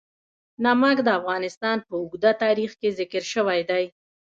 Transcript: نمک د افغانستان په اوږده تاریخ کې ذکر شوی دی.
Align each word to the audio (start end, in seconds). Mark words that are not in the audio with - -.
نمک 0.63 0.97
د 1.03 1.09
افغانستان 1.19 1.77
په 1.87 1.93
اوږده 1.99 2.31
تاریخ 2.43 2.71
کې 2.79 2.89
ذکر 2.99 3.23
شوی 3.33 3.59
دی. 3.69 3.83